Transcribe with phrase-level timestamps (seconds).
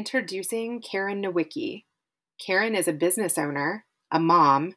[0.00, 1.84] Introducing Karen Nowicki.
[2.40, 4.72] Karen is a business owner, a mom,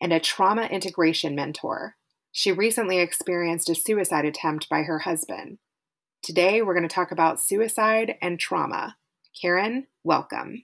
[0.00, 1.96] and a trauma integration mentor.
[2.30, 5.58] She recently experienced a suicide attempt by her husband.
[6.22, 8.96] Today, we're going to talk about suicide and trauma.
[9.42, 10.62] Karen, welcome.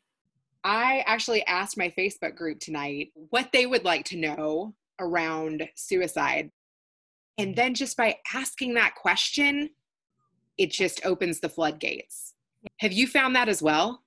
[0.63, 6.53] I actually asked my Facebook group tonight what they would like to know around suicide.
[7.39, 9.71] And then just by asking that question,
[10.57, 12.30] it just opens the floodgates.
[12.79, 14.03] Have you found that as well?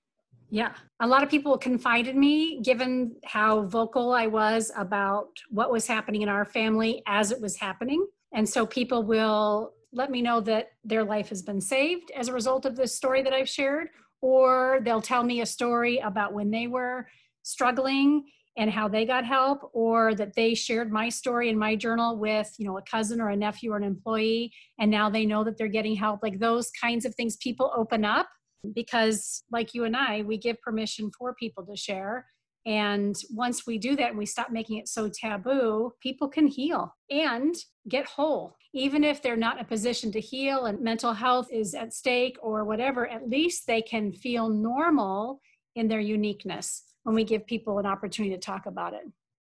[0.49, 0.73] Yeah.
[0.99, 5.87] A lot of people confided in me given how vocal I was about what was
[5.87, 8.05] happening in our family as it was happening.
[8.35, 12.33] And so people will let me know that their life has been saved as a
[12.33, 13.89] result of this story that I've shared,
[14.21, 17.07] or they'll tell me a story about when they were
[17.43, 18.23] struggling
[18.57, 22.53] and how they got help or that they shared my story in my journal with
[22.57, 25.57] you know a cousin or a nephew or an employee and now they know that
[25.57, 28.29] they're getting help like those kinds of things people open up
[28.73, 32.25] because like you and I, we give permission for people to share.
[32.65, 36.95] And once we do that and we stop making it so taboo, people can heal
[37.09, 37.53] and
[37.89, 38.55] get whole.
[38.73, 42.37] Even if they're not in a position to heal and mental health is at stake
[42.41, 45.41] or whatever, at least they can feel normal
[45.75, 49.03] in their uniqueness when we give people an opportunity to talk about it.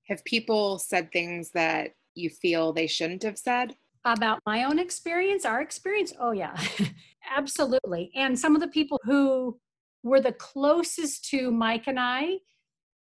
[0.08, 3.74] Have people said things that you feel they shouldn't have said?
[4.04, 6.12] About my own experience, our experience?
[6.20, 6.56] Oh, yeah,
[7.34, 8.10] absolutely.
[8.14, 9.58] And some of the people who
[10.02, 12.38] were the closest to Mike and I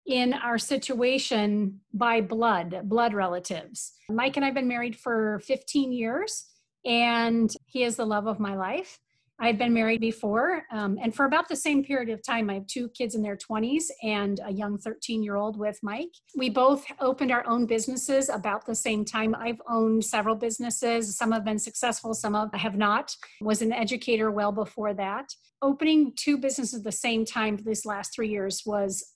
[0.06, 3.92] in our situation by blood, blood relatives.
[4.08, 6.46] Mike and I have been married for 15 years,
[6.84, 8.98] and he is the love of my life.
[9.40, 12.54] I had been married before, um, and for about the same period of time, I
[12.54, 16.10] have two kids in their 20s and a young 13 year old with Mike.
[16.36, 19.36] We both opened our own businesses about the same time.
[19.36, 21.16] I've owned several businesses.
[21.16, 23.14] Some have been successful, some have not.
[23.40, 25.32] Was an educator well before that.
[25.62, 29.12] Opening two businesses at the same time these last three years was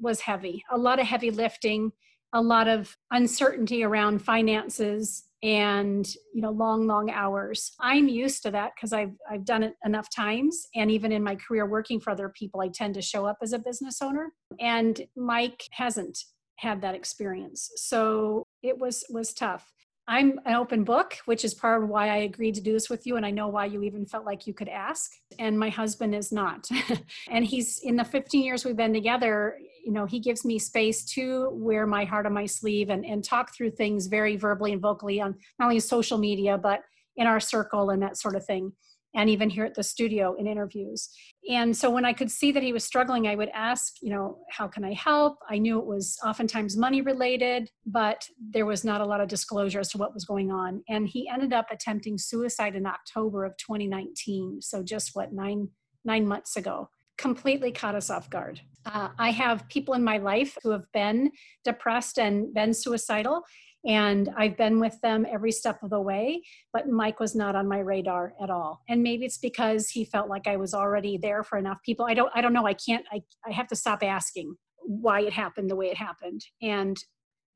[0.00, 0.62] was heavy.
[0.70, 1.92] A lot of heavy lifting,
[2.32, 7.72] a lot of uncertainty around finances and you know long long hours.
[7.80, 11.36] I'm used to that because i've i've done it enough times and even in my
[11.36, 15.02] career working for other people i tend to show up as a business owner and
[15.16, 16.18] mike hasn't
[16.56, 17.70] had that experience.
[17.76, 19.72] So it was was tough.
[20.08, 23.06] I'm an open book which is part of why i agreed to do this with
[23.06, 25.10] you and i know why you even felt like you could ask
[25.40, 26.68] and my husband is not.
[27.28, 31.04] And he's in the 15 years we've been together you know he gives me space
[31.04, 34.82] to wear my heart on my sleeve and, and talk through things very verbally and
[34.82, 36.80] vocally on not only social media but
[37.16, 38.72] in our circle and that sort of thing
[39.14, 41.08] and even here at the studio in interviews.
[41.48, 44.38] And so when i could see that he was struggling i would ask you know
[44.50, 45.38] how can i help?
[45.48, 49.80] I knew it was oftentimes money related but there was not a lot of disclosure
[49.80, 50.82] as to what was going on.
[50.88, 55.68] And he ended up attempting suicide in october of 2019 so just what nine
[56.06, 56.88] nine months ago.
[57.18, 58.60] Completely caught us off guard.
[58.86, 61.32] Uh, I have people in my life who have been
[61.64, 63.42] depressed and been suicidal,
[63.84, 66.42] and I've been with them every step of the way,
[66.72, 68.82] but Mike was not on my radar at all.
[68.88, 72.06] And maybe it's because he felt like I was already there for enough people.
[72.06, 72.66] I don't I don't know.
[72.66, 76.40] I can't I, I have to stop asking why it happened the way it happened.
[76.62, 76.96] And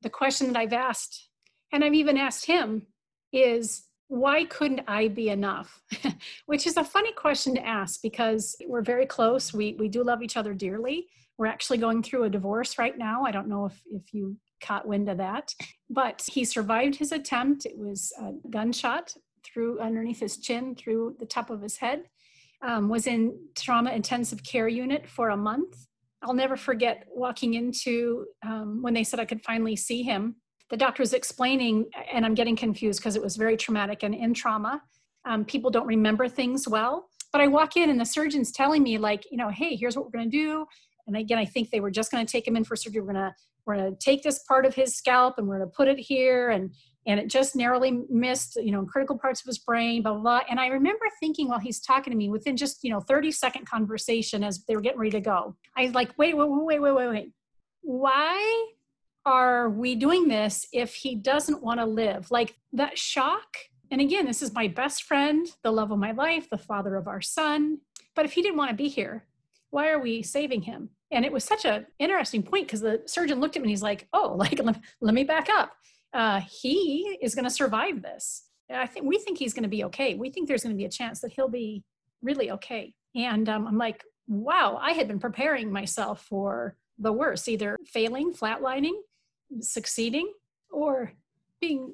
[0.01, 1.29] the question that I've asked,
[1.71, 2.87] and I've even asked him,
[3.31, 5.81] is why couldn't I be enough?
[6.45, 9.53] Which is a funny question to ask because we're very close.
[9.53, 11.07] We we do love each other dearly.
[11.37, 13.23] We're actually going through a divorce right now.
[13.23, 15.55] I don't know if if you caught wind of that,
[15.89, 17.65] but he survived his attempt.
[17.65, 22.03] It was a gunshot through underneath his chin, through the top of his head.
[22.61, 25.87] Um, was in trauma intensive care unit for a month.
[26.21, 30.35] I'll never forget walking into um, when they said I could finally see him
[30.71, 34.81] the doctor explaining, and I'm getting confused because it was very traumatic and in trauma.
[35.25, 37.09] Um, people don't remember things well.
[37.31, 40.05] But I walk in and the surgeon's telling me, like, you know, hey, here's what
[40.05, 40.65] we're going to do.
[41.07, 43.01] And again, I think they were just going to take him in for surgery.
[43.01, 43.35] We're going to
[43.65, 45.99] we're going to take this part of his scalp and we're going to put it
[45.99, 46.73] here and
[47.07, 50.39] and it just narrowly missed you know critical parts of his brain blah, blah blah
[50.49, 53.65] and i remember thinking while he's talking to me within just you know 30 second
[53.67, 56.91] conversation as they were getting ready to go i was like wait wait wait wait
[56.91, 57.31] wait wait
[57.81, 58.65] why
[59.25, 62.31] are we doing this if he doesn't want to live?
[62.31, 63.57] Like that shock.
[63.91, 67.07] And again, this is my best friend, the love of my life, the father of
[67.07, 67.79] our son.
[68.15, 69.25] But if he didn't want to be here,
[69.69, 70.89] why are we saving him?
[71.11, 73.83] And it was such an interesting point because the surgeon looked at me and he's
[73.83, 75.71] like, oh, like, let, let me back up.
[76.13, 78.43] Uh, he is going to survive this.
[78.69, 80.15] I think we think he's going to be okay.
[80.15, 81.83] We think there's going to be a chance that he'll be
[82.21, 82.93] really okay.
[83.15, 88.33] And um, I'm like, wow, I had been preparing myself for the worst, either failing,
[88.33, 88.93] flatlining,
[89.59, 90.31] succeeding,
[90.71, 91.11] or
[91.59, 91.93] being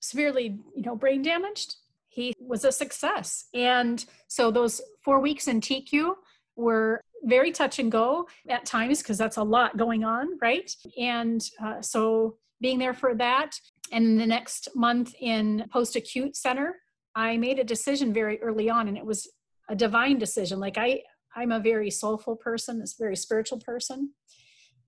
[0.00, 1.76] severely, you know, brain damaged.
[2.08, 3.46] He was a success.
[3.54, 6.14] And so those four weeks in TQ
[6.56, 10.70] were very touch and go at times because that's a lot going on, right?
[10.98, 13.56] And uh, so being there for that.
[13.90, 16.76] And the next month in post acute center,
[17.14, 19.30] I made a decision very early on, and it was
[19.68, 20.60] a divine decision.
[20.60, 21.02] Like I,
[21.36, 24.12] I'm a very soulful person, a very spiritual person.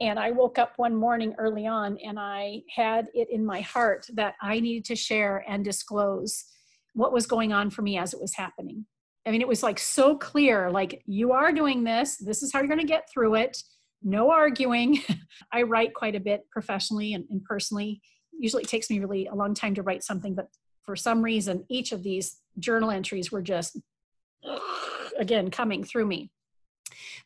[0.01, 4.07] And I woke up one morning early on and I had it in my heart
[4.15, 6.45] that I needed to share and disclose
[6.95, 8.87] what was going on for me as it was happening.
[9.27, 12.59] I mean, it was like so clear like, you are doing this, this is how
[12.59, 13.63] you're going to get through it,
[14.03, 15.01] no arguing.
[15.53, 18.03] I write quite a bit professionally and, and personally.
[18.39, 20.49] Usually it takes me really a long time to write something, but
[20.83, 23.79] for some reason, each of these journal entries were just,
[25.19, 26.31] again, coming through me.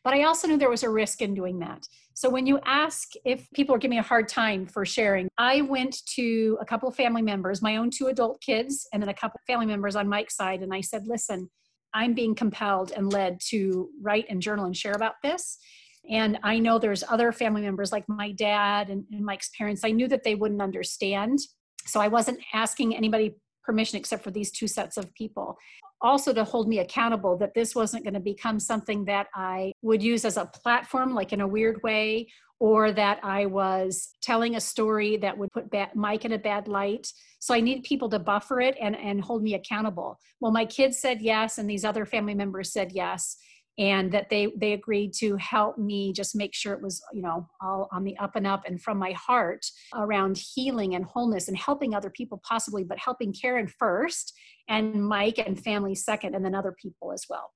[0.03, 1.85] But I also knew there was a risk in doing that.
[2.19, 5.61] So when you ask if people are giving me a hard time for sharing, I
[5.61, 9.13] went to a couple of family members, my own two adult kids, and then a
[9.13, 11.49] couple of family members on Mike's side, and I said, listen,
[11.93, 15.59] I'm being compelled and led to write and journal and share about this.
[16.11, 19.85] And I know there's other family members like my dad and, and Mike's parents.
[19.85, 21.39] I knew that they wouldn't understand.
[21.85, 25.57] So I wasn't asking anybody permission except for these two sets of people
[26.01, 30.01] also to hold me accountable that this wasn't going to become something that I would
[30.01, 32.27] use as a platform, like in a weird way,
[32.59, 37.11] or that I was telling a story that would put Mike in a bad light.
[37.39, 40.19] So I need people to buffer it and, and hold me accountable.
[40.41, 43.37] Well, my kids said yes, and these other family members said yes
[43.79, 47.47] and that they they agreed to help me just make sure it was you know
[47.61, 49.65] all on the up and up and from my heart
[49.95, 54.33] around healing and wholeness and helping other people possibly but helping karen first
[54.67, 57.51] and mike and family second and then other people as well.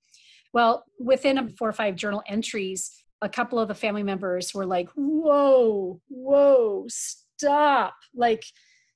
[0.53, 2.89] Well within four or five journal entries
[3.21, 7.95] a couple of the family members were like whoa whoa stop.
[8.15, 8.43] Like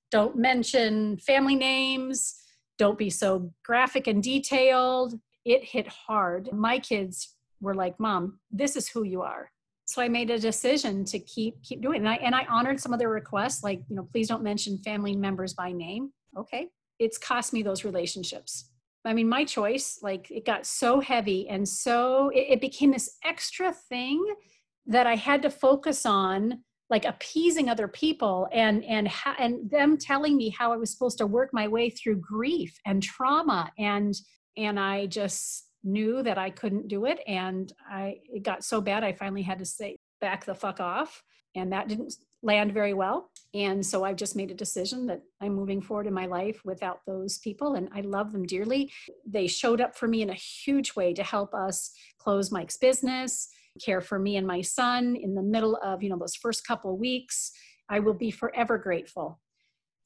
[0.09, 2.35] don't mention family names.
[2.77, 5.15] Don't be so graphic and detailed
[5.47, 6.49] it hit hard.
[6.51, 9.51] My kids were like, "Mom, this is who you are."
[9.85, 11.99] So I made a decision to keep keep doing it.
[11.99, 14.77] And I and I honored some of their requests, like, you know, please don't mention
[14.79, 16.11] family members by name.
[16.37, 16.67] Okay.
[16.99, 18.69] It's cost me those relationships.
[19.05, 23.17] I mean, my choice, like it got so heavy and so it, it became this
[23.23, 24.21] extra thing
[24.87, 29.97] that I had to focus on like appeasing other people and and ha- and them
[29.97, 34.13] telling me how I was supposed to work my way through grief and trauma and
[34.57, 37.19] and I just knew that I couldn't do it.
[37.27, 41.23] And I it got so bad I finally had to say back the fuck off.
[41.55, 42.13] And that didn't
[42.43, 43.31] land very well.
[43.53, 46.99] And so I've just made a decision that I'm moving forward in my life without
[47.07, 47.75] those people.
[47.75, 48.91] And I love them dearly.
[49.25, 53.49] They showed up for me in a huge way to help us close Mike's business,
[53.83, 56.95] care for me and my son in the middle of, you know, those first couple
[56.97, 57.51] weeks.
[57.89, 59.39] I will be forever grateful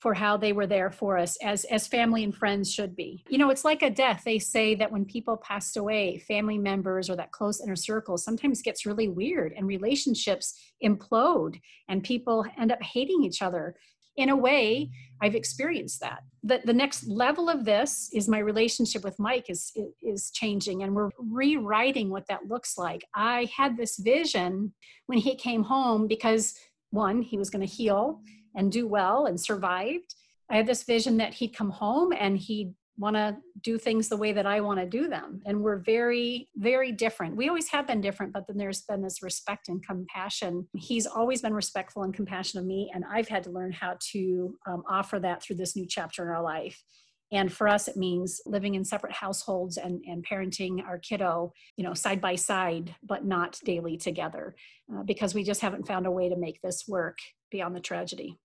[0.01, 3.23] for how they were there for us as as family and friends should be.
[3.29, 4.23] You know it's like a death.
[4.25, 8.61] They say that when people passed away family members or that close inner circle sometimes
[8.61, 13.75] gets really weird and relationships implode and people end up hating each other.
[14.17, 14.89] In a way
[15.21, 16.23] i've experienced that.
[16.43, 19.71] The, the next level of this is my relationship with mike is
[20.01, 23.05] is changing and we're rewriting what that looks like.
[23.15, 24.73] I had this vision
[25.05, 26.53] when he came home because
[26.89, 28.21] one he was going to heal
[28.55, 30.15] and do well and survived.
[30.49, 34.17] I had this vision that he'd come home and he'd want to do things the
[34.17, 35.41] way that I want to do them.
[35.45, 37.35] And we're very, very different.
[37.35, 40.67] We always have been different, but then there's been this respect and compassion.
[40.75, 44.55] He's always been respectful and compassionate of me, and I've had to learn how to
[44.67, 46.83] um, offer that through this new chapter in our life.
[47.31, 51.85] And for us, it means living in separate households and, and parenting our kiddo, you
[51.85, 54.53] know, side by side, but not daily together,
[54.93, 57.17] uh, because we just haven't found a way to make this work
[57.51, 58.37] beyond the tragedy.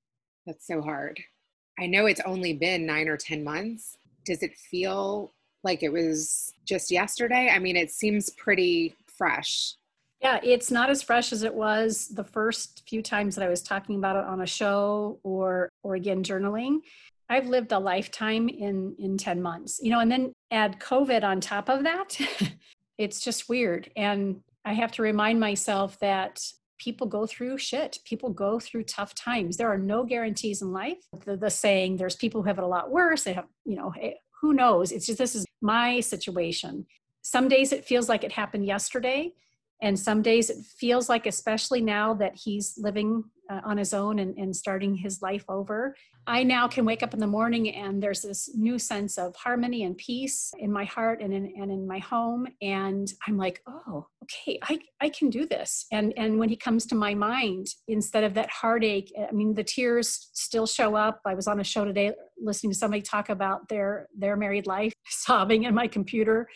[0.46, 1.20] That's so hard.
[1.78, 3.96] I know it's only been nine or 10 months.
[4.24, 5.32] Does it feel
[5.64, 7.50] like it was just yesterday?
[7.52, 9.74] I mean, it seems pretty fresh.
[10.20, 13.62] Yeah, it's not as fresh as it was the first few times that I was
[13.62, 16.78] talking about it on a show or or again journaling.
[17.28, 19.78] I've lived a lifetime in in 10 months.
[19.82, 22.18] You know, and then add COVID on top of that.
[22.98, 26.42] it's just weird and I have to remind myself that
[26.78, 27.98] people go through shit.
[28.04, 29.56] People go through tough times.
[29.56, 30.98] There are no guarantees in life.
[31.24, 33.24] The, the saying, there's people who have it a lot worse.
[33.24, 34.92] They have, you know, eh, who knows?
[34.92, 36.86] It's just this is my situation.
[37.22, 39.32] Some days it feels like it happened yesterday.
[39.82, 44.18] And some days it feels like especially now that he's living uh, on his own
[44.18, 45.94] and, and starting his life over
[46.26, 49.84] i now can wake up in the morning and there's this new sense of harmony
[49.84, 52.46] and peace in my heart and in, and in my home.
[52.62, 55.86] And i'm like oh okay I, I can do this.
[55.92, 59.64] And and when he comes to my mind instead of that heartache i mean the
[59.64, 61.20] tears still show up.
[61.24, 64.92] I was on a show today listening to somebody talk about their their married life
[65.06, 66.48] sobbing in my computer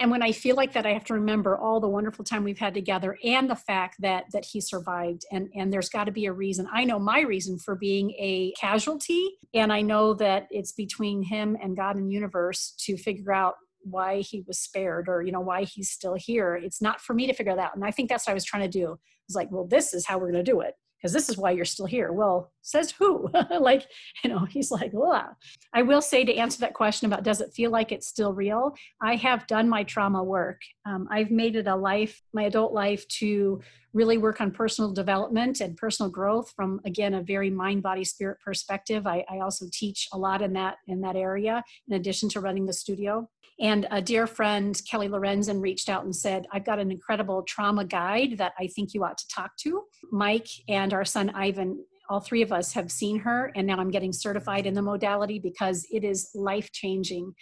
[0.00, 2.58] and when i feel like that i have to remember all the wonderful time we've
[2.58, 5.24] had together and the fact that that he survived.
[5.32, 6.66] And and there's got to be a reason.
[6.72, 9.30] I know my reason for being a casualty.
[9.54, 14.20] And i know that it's between him and god and universe to figure out why
[14.20, 16.54] he was spared or you know why he's still here.
[16.54, 17.74] It's not for me to figure that out.
[17.76, 18.98] And i think that's what i was trying to do.
[19.28, 21.50] It's like well this is how we're going to do it because this is why
[21.50, 22.12] you're still here.
[22.12, 23.30] Well, says who?
[23.60, 23.86] like,
[24.22, 25.30] you know, he's like, wow.
[25.72, 28.74] I will say to answer that question about does it feel like it's still real?
[29.00, 30.60] I have done my trauma work.
[30.84, 33.60] Um, I've made it a life, my adult life, to
[33.92, 38.38] really work on personal development and personal growth from again a very mind body spirit
[38.44, 42.40] perspective I, I, also teach a lot in that in that area in addition to
[42.40, 43.28] running the studio
[43.58, 47.84] and a dear friend kelly lorenzen reached out and said i've got an incredible trauma
[47.84, 52.20] guide that i think you ought to talk to mike and our son ivan all
[52.20, 55.86] three of us have seen her and now i'm getting certified in the modality because
[55.90, 57.32] it is life changing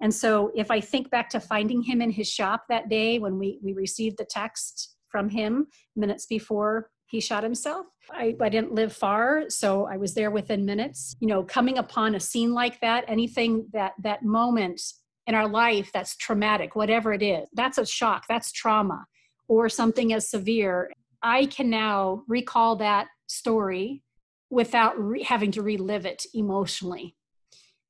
[0.00, 3.38] and so if i think back to finding him in his shop that day when
[3.38, 7.86] we we received the text from him minutes before he shot himself.
[8.10, 11.14] I, I, didn't live far, so I was there within minutes.
[11.20, 14.82] You know, coming upon a scene like that, anything that that moment
[15.28, 19.04] in our life that's traumatic, whatever it is, that's a shock, that's trauma,
[19.46, 20.90] or something as severe.
[21.24, 24.02] I can now recall that story
[24.50, 27.16] without re- having to relive it emotionally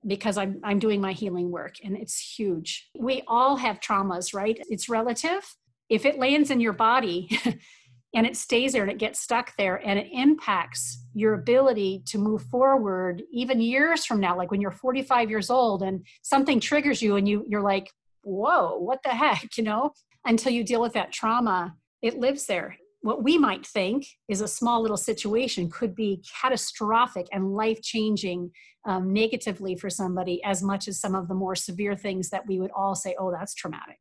[0.07, 2.89] because I'm I'm doing my healing work and it's huge.
[2.97, 4.59] We all have traumas, right?
[4.71, 5.45] It's relative
[5.89, 7.29] if it lands in your body
[8.15, 12.19] and it stays there and it gets stuck there and it impacts your ability to
[12.19, 17.03] move forward even years from now like when you're 45 years old and something triggers
[17.03, 17.91] you and you you're like
[18.23, 19.93] whoa what the heck you know
[20.25, 24.49] until you deal with that trauma it lives there what we might think is a
[24.49, 28.51] small little situation could be catastrophic and life changing
[28.87, 32.59] um, negatively for somebody as much as some of the more severe things that we
[32.59, 33.99] would all say oh that's traumatic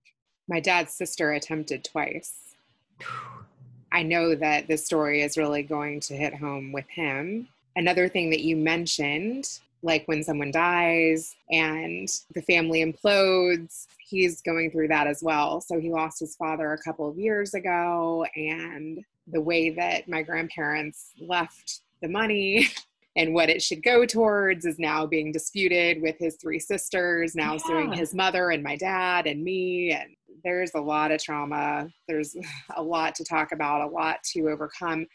[0.48, 2.56] my dad's sister attempted twice.
[3.92, 7.48] I know that this story is really going to hit home with him.
[7.76, 14.72] Another thing that you mentioned, like when someone dies and the family implodes, he's going
[14.72, 15.62] through that as well.
[15.62, 20.22] So he lost his father a couple of years ago, and the way that my
[20.22, 22.68] grandparents left the money
[23.16, 27.54] and what it should go towards is now being disputed with his three sisters, now
[27.54, 27.60] yeah.
[27.60, 29.92] suing his mother and my dad and me.
[29.92, 31.90] And there's a lot of trauma.
[32.08, 32.36] There's
[32.76, 35.06] a lot to talk about, a lot to overcome.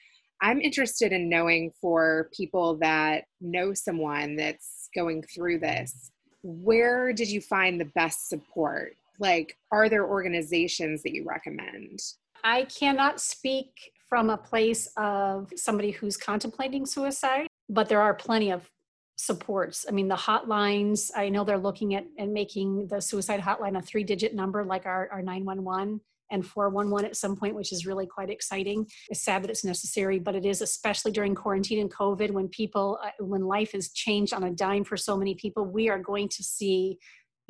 [0.40, 6.10] I'm interested in knowing for people that know someone that's going through this,
[6.42, 8.94] where did you find the best support?
[9.18, 11.98] Like, are there organizations that you recommend?
[12.44, 18.50] I cannot speak from a place of somebody who's contemplating suicide, but there are plenty
[18.50, 18.70] of
[19.16, 19.84] supports.
[19.88, 23.82] I mean, the hotlines, I know they're looking at and making the suicide hotline a
[23.82, 28.06] three digit number like our, our 911 and 411 at some point, which is really
[28.06, 28.86] quite exciting.
[29.08, 32.98] It's sad that it's necessary, but it is especially during quarantine and COVID when people,
[33.02, 36.28] uh, when life has changed on a dime for so many people, we are going
[36.30, 36.98] to see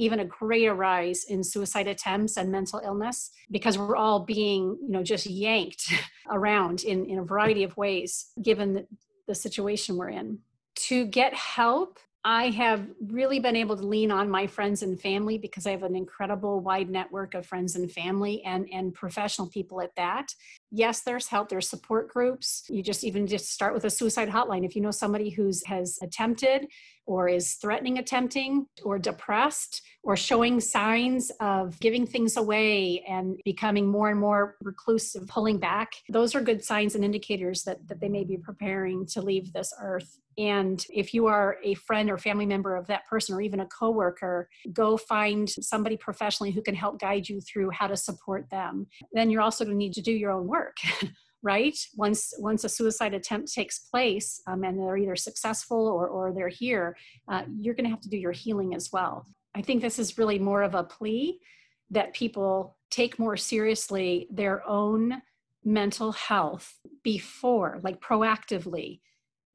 [0.00, 4.90] even a greater rise in suicide attempts and mental illness because we're all being, you
[4.90, 5.92] know, just yanked
[6.30, 8.86] around in, in a variety of ways given the,
[9.26, 10.38] the situation we're in
[10.78, 15.38] to get help, I have really been able to lean on my friends and family
[15.38, 19.80] because I have an incredible wide network of friends and family and, and professional people
[19.80, 20.28] at that.
[20.70, 22.64] Yes, there's help, there's support groups.
[22.68, 24.66] You just even just start with a suicide hotline.
[24.66, 26.66] If you know somebody who's has attempted
[27.06, 33.86] or is threatening attempting or depressed or showing signs of giving things away and becoming
[33.86, 38.10] more and more reclusive, pulling back, those are good signs and indicators that, that they
[38.10, 40.18] may be preparing to leave this earth.
[40.36, 43.66] And if you are a friend or family member of that person or even a
[43.66, 48.86] coworker, go find somebody professionally who can help guide you through how to support them.
[49.12, 50.57] Then you're also going to need to do your own work.
[51.42, 51.78] right?
[51.96, 56.48] Once once a suicide attempt takes place um, and they're either successful or, or they're
[56.48, 56.96] here
[57.30, 59.26] uh, you're going to have to do your healing as well.
[59.54, 61.38] I think this is really more of a plea
[61.90, 65.22] that people take more seriously their own
[65.64, 69.00] mental health before like proactively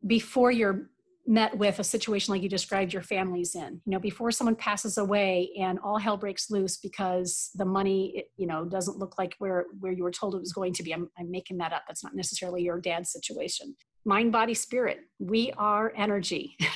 [0.05, 0.89] before you're
[1.25, 3.81] met with a situation like you described your family's in.
[3.85, 8.47] You know before someone passes away and all hell breaks loose because the money you
[8.47, 11.09] know doesn't look like where where you were told it was going to be i'm,
[11.17, 11.83] I'm making that up.
[11.87, 13.75] That's not necessarily your dad's situation.
[14.05, 16.57] Mind body spirit we are energy.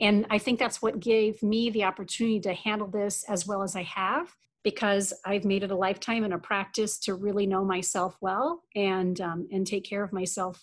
[0.00, 3.76] And i think that's what gave me the opportunity to handle this as well as
[3.76, 4.28] i have
[4.64, 9.20] because I've made it a lifetime and a practice to really know myself well and
[9.20, 10.60] um, and take care of myself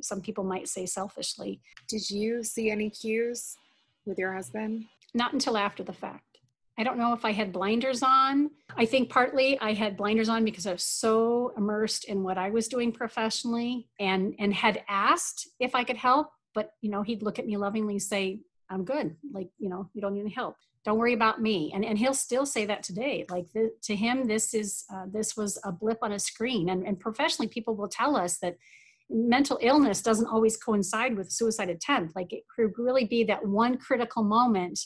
[0.00, 1.60] some people might say selfishly.
[1.88, 3.56] Did you see any cues
[4.06, 4.84] with your husband?
[5.14, 6.34] Not until after the fact.
[6.76, 8.50] I don't know if I had blinders on.
[8.76, 12.50] I think partly I had blinders on because I was so immersed in what I
[12.50, 17.22] was doing professionally and and had asked if I could help, but you know, he'd
[17.22, 19.16] look at me lovingly and say, "I'm good.
[19.32, 20.56] Like, you know, you don't need any help.
[20.84, 23.24] Don't worry about me." And and he'll still say that today.
[23.30, 26.84] Like the, to him this is uh, this was a blip on a screen and
[26.84, 28.56] and professionally people will tell us that
[29.10, 32.16] mental illness doesn't always coincide with suicide attempt.
[32.16, 34.80] Like it could really be that one critical moment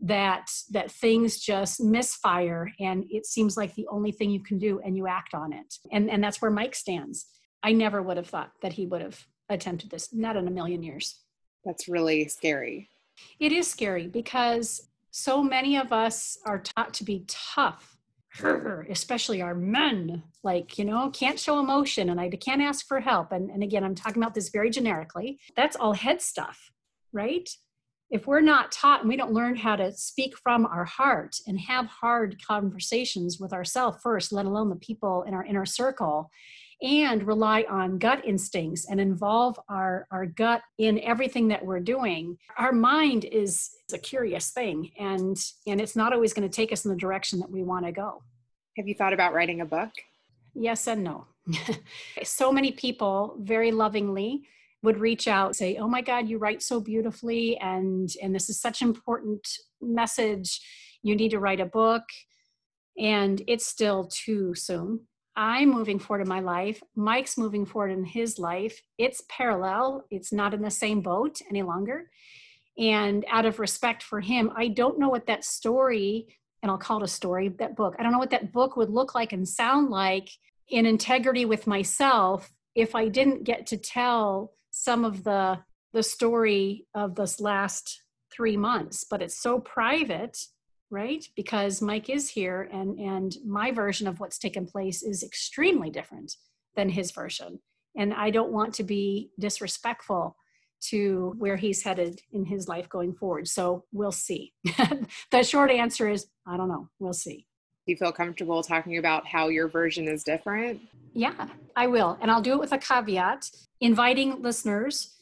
[0.00, 4.78] that that things just misfire and it seems like the only thing you can do
[4.84, 5.74] and you act on it.
[5.90, 7.26] And and that's where mike stands.
[7.62, 10.82] I never would have thought that he would have attempted this not in a million
[10.82, 11.20] years.
[11.64, 12.90] That's really scary.
[13.40, 17.95] It is scary because so many of us are taught to be tough
[18.90, 23.32] especially our men, like, you know, can't show emotion and I can't ask for help.
[23.32, 25.38] And, and again, I'm talking about this very generically.
[25.56, 26.70] That's all head stuff,
[27.12, 27.48] right?
[28.10, 31.58] If we're not taught and we don't learn how to speak from our heart and
[31.60, 36.30] have hard conversations with ourselves first, let alone the people in our inner circle,
[36.82, 42.36] and rely on gut instincts and involve our, our gut in everything that we're doing
[42.58, 46.84] our mind is a curious thing and and it's not always going to take us
[46.84, 48.22] in the direction that we want to go.
[48.76, 49.90] Have you thought about writing a book?
[50.54, 51.26] Yes and no.
[52.24, 54.42] So many people very lovingly
[54.82, 58.60] would reach out say oh my god you write so beautifully and and this is
[58.60, 59.46] such important
[59.80, 60.60] message.
[61.02, 62.04] You need to write a book.
[62.98, 65.00] And it's still too soon
[65.36, 66.82] I'm moving forward in my life.
[66.94, 68.80] Mike's moving forward in his life.
[68.96, 72.10] It's parallel, it's not in the same boat any longer.
[72.78, 76.26] And out of respect for him, I don't know what that story,
[76.62, 78.90] and I'll call it a story, that book, I don't know what that book would
[78.90, 80.30] look like and sound like
[80.68, 85.58] in integrity with myself if I didn't get to tell some of the
[85.92, 89.04] the story of this last three months.
[89.08, 90.38] But it's so private
[90.90, 91.28] right?
[91.36, 96.36] Because mike is here and and my version of what's taken place is extremely different
[96.74, 97.60] than his version.
[97.96, 100.36] And i don't want to be disrespectful
[100.88, 103.48] to where he's headed in his life going forward.
[103.48, 104.52] So we'll see.
[105.30, 106.88] The short answer is i don't know.
[106.98, 107.46] We'll see.
[107.86, 110.80] Do you feel comfortable talking about how your version is different?
[111.14, 112.18] Yeah i will.
[112.20, 115.12] And i'll do it with a caveat inviting listeners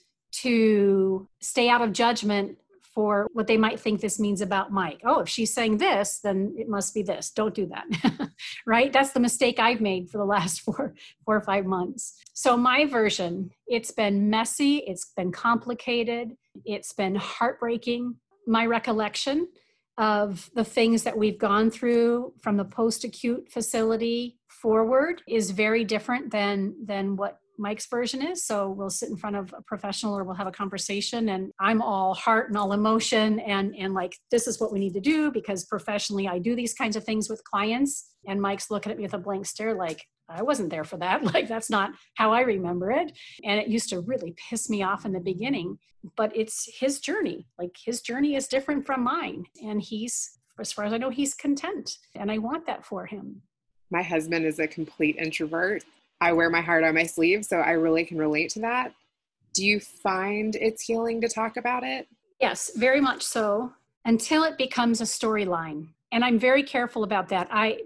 [0.42, 2.58] to stay out of judgment
[2.94, 5.00] for what they might think this means about Mike.
[5.04, 7.30] Oh, if she's saying this, then it must be this.
[7.30, 8.30] Don't do that.
[8.66, 8.92] right?
[8.92, 12.14] That's the mistake I've made for the last four, four or five months.
[12.32, 18.14] So my version, it's been messy, it's been complicated, it's been heartbreaking.
[18.46, 19.48] My recollection
[19.96, 26.30] of the things that we've gone through from the post-acute facility forward is very different
[26.32, 28.44] than than what Mike's version is.
[28.44, 31.80] So we'll sit in front of a professional or we'll have a conversation and I'm
[31.80, 35.30] all heart and all emotion and and like this is what we need to do
[35.30, 39.04] because professionally I do these kinds of things with clients and Mike's looking at me
[39.04, 41.22] with a blank stare like I wasn't there for that.
[41.34, 43.12] Like that's not how I remember it.
[43.44, 45.78] And it used to really piss me off in the beginning,
[46.16, 47.46] but it's his journey.
[47.58, 51.34] Like his journey is different from mine and he's as far as I know he's
[51.34, 53.42] content and I want that for him.
[53.90, 55.84] My husband is a complete introvert
[56.20, 58.92] I wear my heart on my sleeve, so I really can relate to that.
[59.54, 62.08] Do you find it's healing to talk about it?
[62.40, 63.72] Yes, very much so,
[64.04, 65.88] until it becomes a storyline.
[66.12, 67.48] And I'm very careful about that.
[67.50, 67.80] I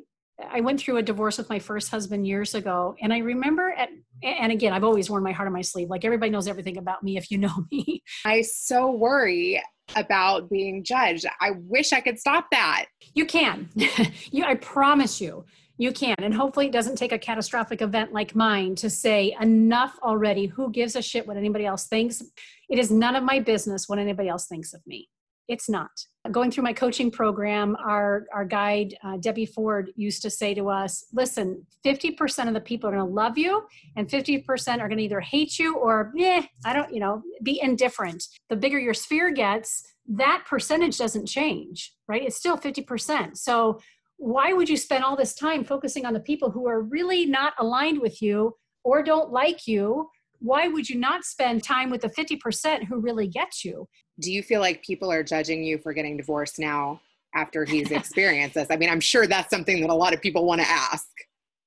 [0.52, 3.88] I went through a divorce with my first husband years ago, and I remember at
[4.22, 5.90] and again, I've always worn my heart on my sleeve.
[5.90, 8.02] Like everybody knows everything about me if you know me.
[8.24, 9.62] I so worry
[9.96, 11.26] about being judged.
[11.40, 12.86] I wish I could stop that.
[13.14, 13.68] You can.
[14.30, 15.44] you I promise you
[15.78, 16.16] you can.
[16.18, 20.46] And hopefully, it doesn't take a catastrophic event like mine to say, enough already.
[20.46, 22.22] Who gives a shit what anybody else thinks?
[22.68, 25.08] It is none of my business what anybody else thinks of me.
[25.48, 25.90] It's not.
[26.30, 30.68] Going through my coaching program, our, our guide, uh, Debbie Ford, used to say to
[30.68, 34.44] us listen, 50% of the people are going to love you, and 50%
[34.80, 38.24] are going to either hate you or, eh, I don't, you know, be indifferent.
[38.50, 42.22] The bigger your sphere gets, that percentage doesn't change, right?
[42.22, 43.38] It's still 50%.
[43.38, 43.80] So
[44.18, 47.54] why would you spend all this time focusing on the people who are really not
[47.58, 50.10] aligned with you or don't like you?
[50.40, 53.88] Why would you not spend time with the 50% who really get you?
[54.20, 57.00] Do you feel like people are judging you for getting divorced now
[57.34, 58.68] after he's experienced this?
[58.70, 61.06] I mean, I'm sure that's something that a lot of people want to ask.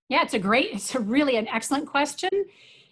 [0.10, 2.30] Yeah, it's a great, it's a really an excellent question.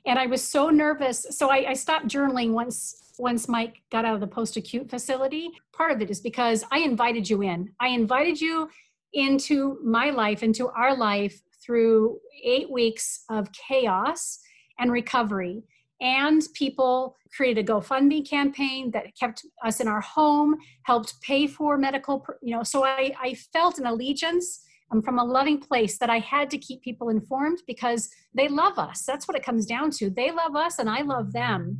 [0.05, 1.25] And I was so nervous.
[1.31, 5.49] So I, I stopped journaling once once Mike got out of the post acute facility.
[5.73, 7.69] Part of it is because I invited you in.
[7.77, 8.69] I invited you
[9.13, 14.39] into my life, into our life through eight weeks of chaos
[14.79, 15.63] and recovery.
[16.01, 21.77] And people created a GoFundMe campaign that kept us in our home, helped pay for
[21.77, 22.63] medical, you know.
[22.63, 26.57] So I, I felt an allegiance um, from a loving place that I had to
[26.57, 29.03] keep people informed because they love us.
[29.05, 30.09] That's what it comes down to.
[30.09, 31.77] They love us and I love them.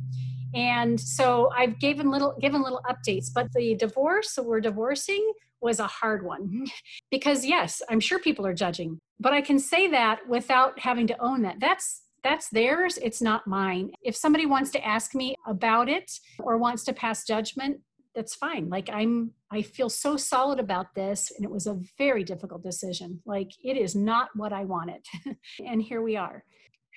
[0.54, 5.80] And so I've given little given little updates, but the divorce so we're divorcing was
[5.80, 6.64] a hard one mm-hmm.
[7.10, 11.22] because yes, I'm sure people are judging, but I can say that without having to
[11.22, 11.60] own that.
[11.60, 13.92] That's that's theirs, it's not mine.
[14.02, 17.80] If somebody wants to ask me about it or wants to pass judgment,
[18.14, 18.68] that's fine.
[18.68, 23.20] Like I'm I feel so solid about this and it was a very difficult decision.
[23.24, 25.04] Like it is not what I wanted.
[25.66, 26.44] and here we are.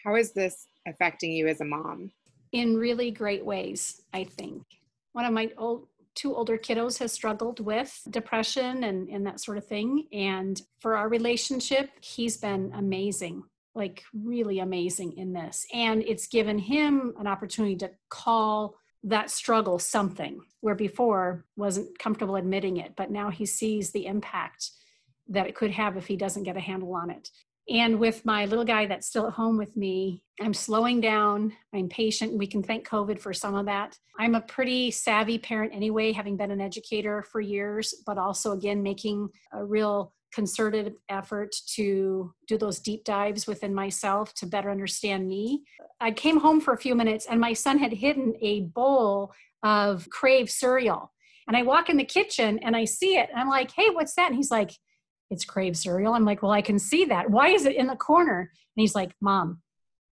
[0.04, 2.12] How is this affecting you as a mom?
[2.52, 4.64] In really great ways, I think.
[5.14, 9.58] One of my old two older kiddos has struggled with depression and, and that sort
[9.58, 10.08] of thing.
[10.12, 13.44] And for our relationship, he's been amazing,
[13.76, 15.66] like really amazing in this.
[15.74, 22.38] And it's given him an opportunity to call that struggle something where before wasn't comfortable
[22.38, 24.72] admitting it, but now he sees the impact
[25.28, 27.30] that it could have if he doesn't get a handle on it.
[27.70, 31.54] And with my little guy that's still at home with me, I'm slowing down.
[31.74, 32.38] I'm patient.
[32.38, 33.98] We can thank COVID for some of that.
[34.20, 38.84] I'm a pretty savvy parent anyway, having been an educator for years, but also, again,
[38.84, 45.28] making a real concerted effort to do those deep dives within myself to better understand
[45.28, 45.64] me.
[46.02, 50.10] I came home for a few minutes and my son had hidden a bowl of
[50.10, 51.14] Krave cereal.
[51.48, 54.16] And I walk in the kitchen and I see it and I'm like, hey, what's
[54.16, 54.28] that?
[54.28, 54.72] And he's like,
[55.30, 56.14] it's Krave cereal.
[56.14, 57.30] I'm like, well, I can see that.
[57.30, 58.40] Why is it in the corner?
[58.40, 59.62] And he's like, Mom,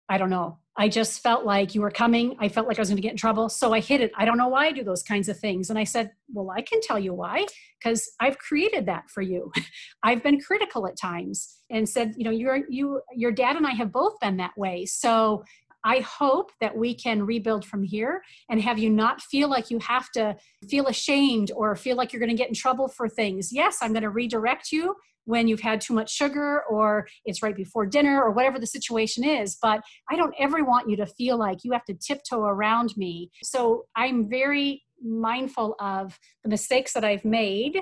[0.09, 0.59] I don't know.
[0.79, 2.35] I just felt like you were coming.
[2.39, 3.49] I felt like I was going to get in trouble.
[3.49, 4.11] So I hid it.
[4.15, 5.71] I don't know why I do those kinds of things.
[5.71, 7.47] And I said, Well, I can tell you why,
[7.81, 9.51] because I've created that for you.
[10.03, 13.71] I've been critical at times and said, you know, you're you your dad and I
[13.71, 14.85] have both been that way.
[14.85, 15.43] So
[15.83, 19.79] I hope that we can rebuild from here and have you not feel like you
[19.79, 20.35] have to
[20.69, 23.53] feel ashamed or feel like you're going to get in trouble for things.
[23.53, 27.55] Yes, I'm going to redirect you when you've had too much sugar or it's right
[27.55, 29.57] before dinner or whatever the situation is.
[29.61, 33.29] But I don't ever want you to feel like you have to tiptoe around me.
[33.43, 37.81] So I'm very mindful of the mistakes that I've made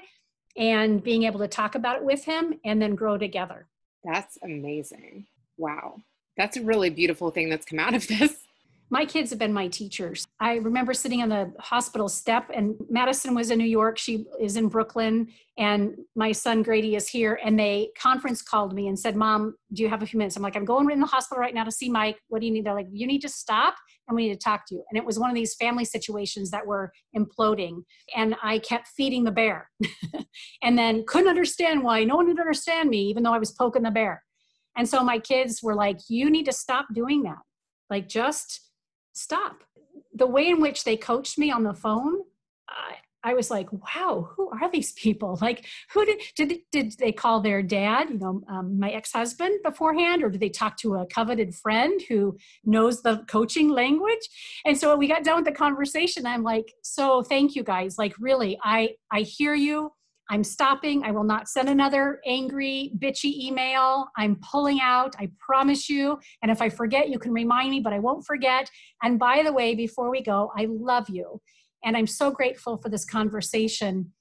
[0.57, 3.67] and being able to talk about it with him and then grow together.
[4.03, 5.27] That's amazing.
[5.57, 5.97] Wow.
[6.37, 8.45] That's a really beautiful thing that's come out of this.
[8.91, 10.27] My kids have been my teachers.
[10.39, 13.97] I remember sitting on the hospital step, and Madison was in New York.
[13.97, 17.39] She is in Brooklyn, and my son Grady is here.
[17.43, 20.35] And they conference called me and said, Mom, do you have a few minutes?
[20.35, 22.19] I'm like, I'm going in the hospital right now to see Mike.
[22.27, 22.65] What do you need?
[22.65, 23.75] They're like, You need to stop
[24.07, 24.83] and we need to talk to you.
[24.91, 27.83] And it was one of these family situations that were imploding.
[28.15, 29.71] And I kept feeding the bear
[30.61, 33.81] and then couldn't understand why no one would understand me, even though I was poking
[33.81, 34.24] the bear.
[34.77, 37.39] And so my kids were like, you need to stop doing that.
[37.89, 38.61] Like, just
[39.13, 39.63] stop.
[40.13, 42.21] The way in which they coached me on the phone,
[42.67, 45.37] I, I was like, wow, who are these people?
[45.45, 48.09] Like, who did did did they call their dad?
[48.09, 52.01] You know, um, my ex husband beforehand, or did they talk to a coveted friend
[52.07, 54.25] who knows the coaching language?
[54.65, 56.25] And so we got done with the conversation.
[56.25, 57.97] I'm like, so thank you guys.
[57.97, 59.91] Like, really, I I hear you.
[60.29, 61.03] I'm stopping.
[61.03, 64.07] I will not send another angry, bitchy email.
[64.17, 65.15] I'm pulling out.
[65.19, 66.19] I promise you.
[66.41, 68.69] And if I forget, you can remind me, but I won't forget.
[69.03, 71.41] And by the way, before we go, I love you.
[71.83, 74.11] And I'm so grateful for this conversation.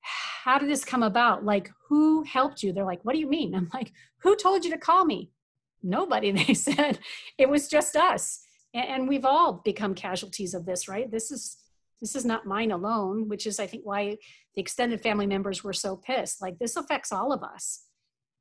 [0.00, 1.44] How did this come about?
[1.44, 2.72] Like, who helped you?
[2.72, 3.54] They're like, what do you mean?
[3.54, 3.92] I'm like,
[4.22, 5.30] who told you to call me?
[5.82, 6.98] Nobody, they said.
[7.38, 8.40] It was just us.
[8.74, 11.10] And we've all become casualties of this, right?
[11.10, 11.56] This is
[12.02, 14.18] this is not mine alone, which is, I think, why
[14.54, 16.42] the extended family members were so pissed.
[16.42, 17.84] Like, this affects all of us,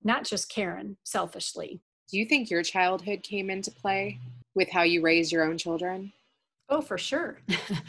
[0.04, 1.80] not just Karen, selfishly.
[2.10, 4.20] Do you think your childhood came into play
[4.56, 6.12] with how you raised your own children?
[6.70, 7.40] Oh, for sure.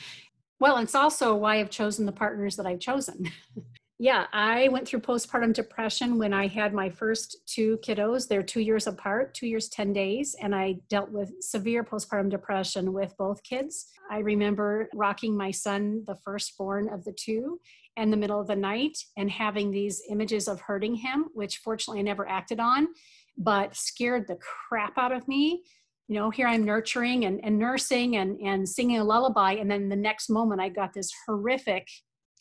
[0.60, 3.30] well, it's also why I've chosen the partners that I've chosen.
[3.98, 8.26] yeah, I went through postpartum depression when I had my first two kiddos.
[8.26, 10.34] They're two years apart, two years, 10 days.
[10.40, 13.86] And I dealt with severe postpartum depression with both kids.
[14.10, 17.60] I remember rocking my son, the firstborn of the two,
[17.96, 22.00] in the middle of the night and having these images of hurting him, which fortunately
[22.00, 22.88] I never acted on,
[23.36, 25.62] but scared the crap out of me
[26.08, 29.88] you know here i'm nurturing and, and nursing and, and singing a lullaby and then
[29.88, 31.86] the next moment i got this horrific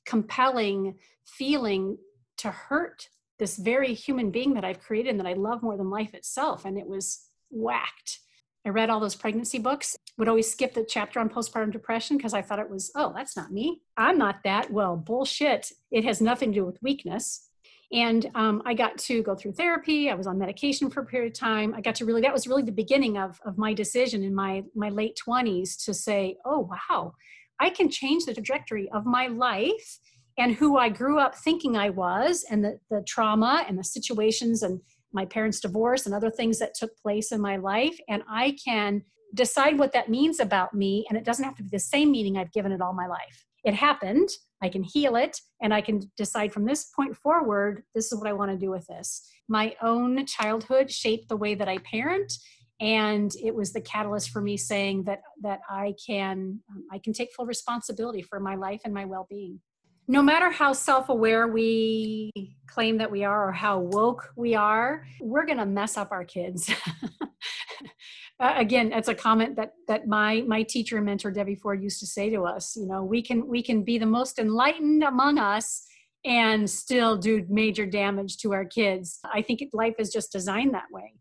[0.06, 1.98] compelling feeling
[2.38, 3.08] to hurt
[3.40, 6.66] this very human being that i've created and that i love more than life itself.
[6.66, 8.20] And it was whacked.
[8.66, 9.98] I read all those pregnancy books.
[10.18, 13.36] Would always skip the chapter on postpartum depression because i thought it was oh that's
[13.36, 13.82] not me.
[13.98, 14.72] I'm not that.
[14.72, 15.72] Well bullshit.
[15.92, 17.48] It has nothing to do with weakness.
[17.92, 20.10] And um, i got to go through therapy.
[20.10, 21.74] I was on medication for a period of time.
[21.76, 24.64] I got to really that was really the beginning of, of my decision in my
[24.76, 27.14] my late 20s to say oh wow
[27.62, 30.00] i can change the trajectory of my life
[30.38, 34.64] and who i grew up thinking i was and the, the trauma and the situations
[34.64, 34.82] and
[35.14, 37.98] my parents divorce and other things that took place in my life.
[38.08, 41.70] And i can decide what that means about me and it doesn't have to be
[41.72, 43.46] the same meaning i've given it all my life.
[43.64, 44.30] It happened.
[44.64, 48.28] I can heal it and I can decide from this point forward, this is what
[48.28, 49.28] I want to do with this.
[49.48, 52.34] My own childhood shaped the way that I parent
[52.82, 57.14] and it was the catalyst for me saying that that I can um, I can
[57.14, 59.60] take full responsibility for my life and my well-being.
[60.08, 62.32] No matter how self-aware we
[62.68, 66.26] claim that we are or how woke we are, we're going to mess up our
[66.26, 66.70] kids.
[68.42, 72.00] uh, again that's a comment that that my my teacher and mentor debbie ford used
[72.00, 75.38] to say to us you know we can we can be the most enlightened among
[75.38, 75.86] us
[76.26, 80.86] and still do major damage to our kids i think life is just designed that
[80.92, 81.14] way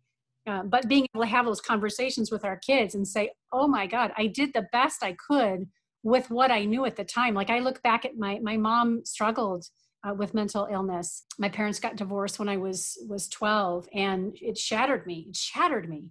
[0.51, 3.87] uh, but being able to have those conversations with our kids and say oh my
[3.87, 5.69] god i did the best i could
[6.03, 9.05] with what i knew at the time like i look back at my my mom
[9.05, 9.65] struggled
[10.05, 14.59] uh, with mental illness my parents got divorced when i was was 12 and it
[14.59, 16.11] shattered me it shattered me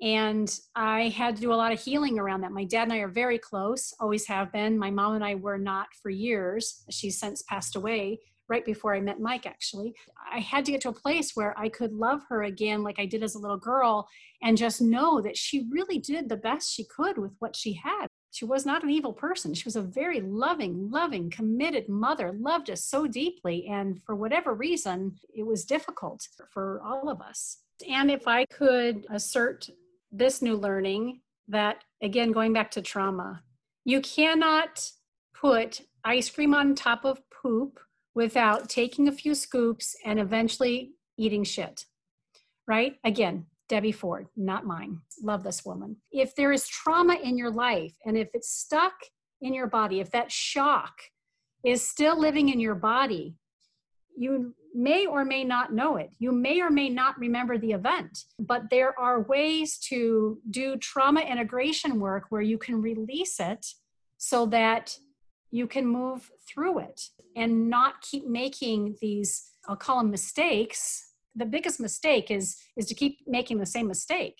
[0.00, 2.52] and I had to do a lot of healing around that.
[2.52, 4.78] My dad and I are very close, always have been.
[4.78, 6.84] My mom and I were not for years.
[6.88, 9.94] She's since passed away right before I met Mike, actually.
[10.32, 13.06] I had to get to a place where I could love her again like I
[13.06, 14.08] did as a little girl
[14.42, 18.06] and just know that she really did the best she could with what she had.
[18.30, 19.54] She was not an evil person.
[19.54, 23.66] She was a very loving, loving, committed mother, loved us so deeply.
[23.66, 27.58] And for whatever reason, it was difficult for all of us.
[27.88, 29.68] And if I could assert
[30.12, 33.42] this new learning that, again, going back to trauma,
[33.84, 34.90] you cannot
[35.34, 37.78] put ice cream on top of poop
[38.18, 41.84] without taking a few scoops and eventually eating shit.
[42.66, 42.96] Right?
[43.04, 44.98] Again, Debbie Ford, not mine.
[45.22, 45.98] Love this woman.
[46.10, 48.94] If there is trauma in your life and if it's stuck
[49.40, 50.94] in your body, if that shock
[51.64, 53.36] is still living in your body,
[54.16, 56.10] you may or may not know it.
[56.18, 61.20] You may or may not remember the event, but there are ways to do trauma
[61.20, 63.64] integration work where you can release it
[64.16, 64.98] so that
[65.50, 67.00] you can move through it
[67.36, 71.12] and not keep making these, I'll call them mistakes.
[71.34, 74.36] The biggest mistake is, is to keep making the same mistake.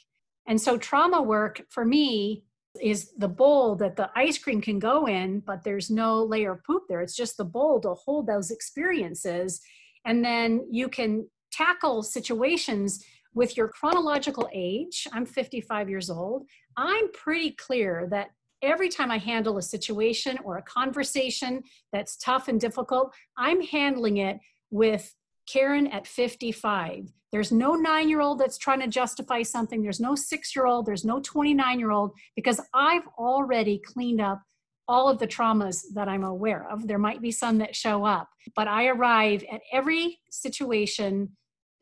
[0.46, 2.44] And so, trauma work for me
[2.80, 6.64] is the bowl that the ice cream can go in, but there's no layer of
[6.64, 7.00] poop there.
[7.00, 9.60] It's just the bowl to hold those experiences
[10.04, 15.06] and then you can tackle situations with your chronological age.
[15.12, 16.46] I'm 55 years old.
[16.76, 18.28] I'm pretty clear that
[18.62, 24.18] every time I handle a situation or a conversation that's tough and difficult, I'm handling
[24.18, 24.38] it
[24.70, 25.14] with
[25.46, 27.12] Karen at 55.
[27.30, 29.82] There's no nine year old that's trying to justify something.
[29.82, 30.86] There's no six year old.
[30.86, 34.42] There's no 29 year old because I've already cleaned up
[34.86, 36.86] all of the traumas that I'm aware of.
[36.88, 41.36] There might be some that show up, but I arrive at every situation,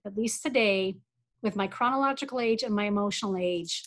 [0.04, 0.96] at least today,
[1.42, 3.84] with my chronological age and my emotional age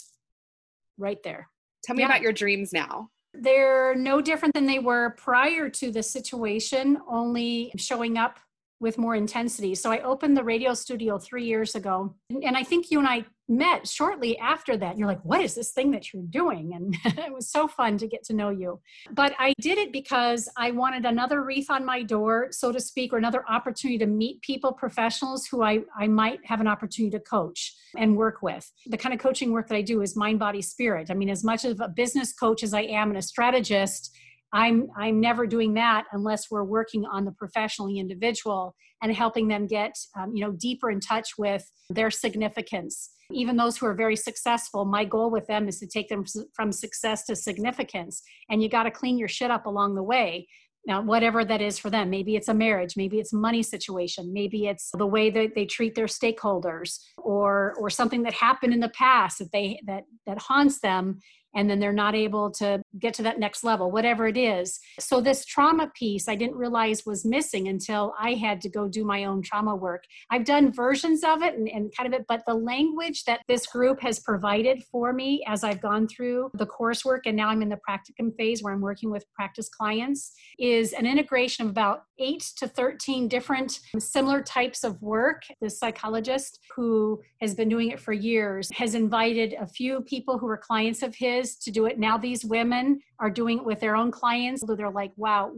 [0.98, 1.50] right there.
[1.84, 2.08] Tell me yeah.
[2.08, 3.10] about your dreams now.
[3.34, 8.40] They're no different than they were prior to the situation, only showing up
[8.80, 9.76] with more intensity.
[9.76, 12.16] So I opened the radio studio three years ago.
[12.30, 14.98] And I think you and I met shortly after that.
[14.98, 16.74] You're like, what is this thing that you're doing?
[16.74, 18.80] And it was so fun to get to know you.
[19.12, 23.12] But I did it because I wanted another wreath on my door, so to speak,
[23.12, 27.24] or another opportunity to meet people, professionals who I, I might have an opportunity to
[27.24, 28.72] coach and work with.
[28.86, 31.10] The kind of coaching work that I do is mind, body, spirit.
[31.10, 34.16] I mean, as much of a business coach as I am and a strategist,
[34.54, 39.68] I'm I'm never doing that unless we're working on the professionally individual and helping them
[39.68, 43.12] get um, you know deeper in touch with their significance.
[43.32, 46.72] Even those who are very successful, my goal with them is to take them from
[46.72, 48.24] success to significance.
[48.50, 50.48] And you got to clean your shit up along the way.
[50.88, 54.66] Now, whatever that is for them, maybe it's a marriage, maybe it's money situation, maybe
[54.66, 58.90] it's the way that they treat their stakeholders, or or something that happened in the
[58.90, 61.20] past that they that that haunts them
[61.56, 64.80] and then they're not able to get to that next level, whatever it is.
[65.00, 69.04] So, this trauma piece I didn't realize was missing until I had to go do
[69.04, 70.04] my own trauma work.
[70.32, 73.66] I've done versions of it and, and kind of it, but the language that this
[73.68, 77.70] group has provided for me as I've gone through the coursework and now I'm in
[77.70, 82.52] the practicum phase where I'm working with practice clients is an integration of about eight
[82.58, 85.44] to 13 different similar types of work.
[85.62, 90.48] This psychologist who has been doing it for years has invited a few people who
[90.48, 92.00] are clients of his to do it.
[92.00, 94.64] Now these women are doing it with their own clients.
[94.66, 95.52] They're like, wow,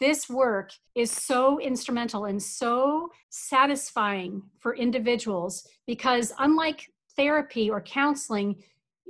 [0.00, 8.56] this work is so instrumental and so satisfying for individuals because unlike therapy or counseling,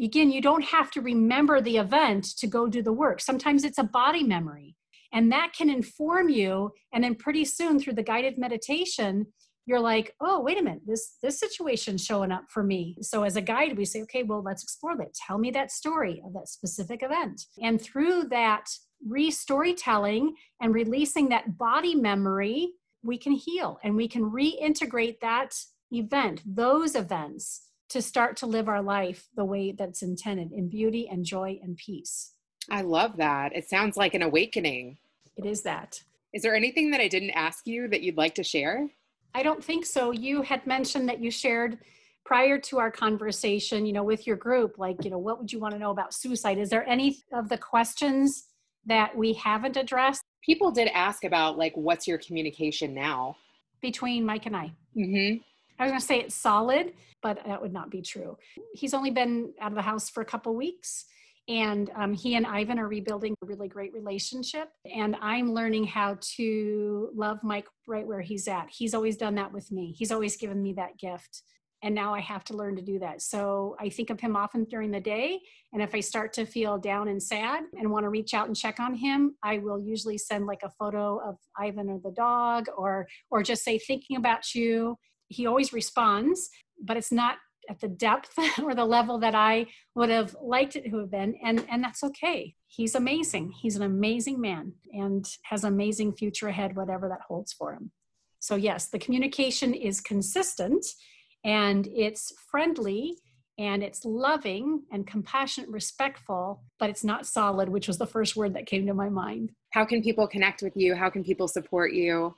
[0.00, 3.20] again, you don't have to remember the event to go do the work.
[3.20, 4.76] Sometimes it's a body memory.
[5.12, 6.72] And that can inform you.
[6.92, 9.26] And then pretty soon through the guided meditation,
[9.66, 12.96] you're like oh wait a minute this this situation's showing up for me.
[13.00, 15.14] So as a guide we say okay well let's explore that.
[15.14, 17.46] Tell me that story of that specific event.
[17.62, 18.66] And through that
[19.06, 22.72] re-storytelling and releasing that body memory
[23.02, 25.54] we can heal and we can reintegrate that
[25.90, 31.08] event those events to start to live our life the way that's intended in beauty
[31.08, 32.32] and joy and peace.
[32.70, 33.54] I love that.
[33.54, 34.98] It sounds like an awakening.
[35.36, 36.02] It is that.
[36.32, 38.88] Is there anything that i didn't ask you that you'd like to share
[39.34, 40.12] I don't think so.
[40.12, 41.78] You had mentioned that you shared
[42.24, 45.58] prior to our conversation, you know, with your group, like, you know, what would you
[45.58, 46.58] want to know about suicide?
[46.58, 48.44] Is there any of the questions
[48.86, 50.22] that we haven't addressed?
[50.42, 53.36] People did ask about, like, what's your communication now?
[53.82, 54.72] Between Mike and I.
[54.96, 55.38] Mm-hmm.
[55.78, 58.38] I was going to say it's solid, but that would not be true.
[58.74, 61.06] He's only been out of the house for a couple weeks
[61.48, 64.70] and um, he and Ivan are rebuilding a really great relationship.
[64.92, 68.68] And I'm learning how to love Mike right where he's at.
[68.70, 71.42] He's always done that with me, he's always given me that gift.
[71.82, 73.20] And now I have to learn to do that.
[73.20, 75.38] So I think of him often during the day.
[75.74, 78.56] And if I start to feel down and sad and want to reach out and
[78.56, 82.68] check on him, I will usually send like a photo of Ivan or the dog
[82.74, 84.96] or or just say thinking about you.
[85.28, 86.48] He always responds,
[86.82, 87.36] but it's not
[87.68, 91.34] at the depth or the level that I would have liked it to have been.
[91.42, 92.54] And, and that's okay.
[92.66, 93.52] He's amazing.
[93.60, 97.90] He's an amazing man and has amazing future ahead, whatever that holds for him.
[98.40, 100.84] So, yes, the communication is consistent
[101.44, 103.16] and it's friendly
[103.58, 108.54] and it's loving and compassionate, respectful, but it's not solid, which was the first word
[108.54, 109.52] that came to my mind.
[109.70, 110.94] How can people connect with you?
[110.94, 112.34] How can people support you?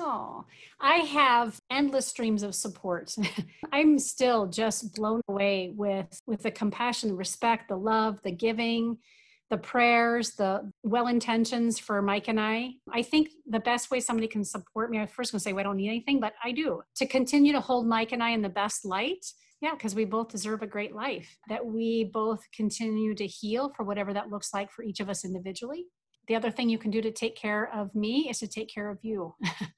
[0.00, 0.44] Oh,
[0.80, 3.14] I have endless streams of support.
[3.72, 8.98] I'm still just blown away with with the compassion, respect, the love, the giving,
[9.50, 12.74] the prayers, the well intentions for Mike and I.
[12.92, 15.62] I think the best way somebody can support me, I first to say, well, I
[15.64, 16.82] don't need anything, but I do.
[16.96, 19.26] To continue to hold Mike and I in the best light.
[19.60, 21.36] Yeah, because we both deserve a great life.
[21.48, 25.24] That we both continue to heal for whatever that looks like for each of us
[25.24, 25.86] individually
[26.28, 28.90] the other thing you can do to take care of me is to take care
[28.90, 29.34] of you.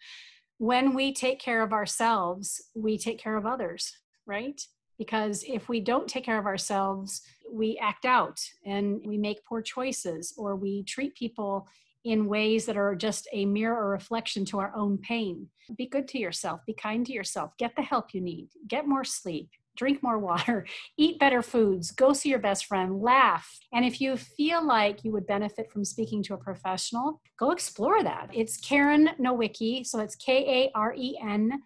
[0.58, 3.92] when we take care of ourselves, we take care of others,
[4.26, 4.60] right?
[4.98, 9.62] Because if we don't take care of ourselves, we act out and we make poor
[9.62, 11.66] choices or we treat people
[12.04, 15.46] in ways that are just a mirror or reflection to our own pain.
[15.76, 19.04] Be good to yourself, be kind to yourself, get the help you need, get more
[19.04, 20.66] sleep, drink more water,
[20.98, 23.58] eat better foods, go see your best friend, laugh.
[23.72, 28.02] And if you feel like you would benefit from speaking to a professional, go explore
[28.02, 28.28] that.
[28.34, 29.86] It's Karen Nowicki.
[29.86, 31.62] So it's K A R E N.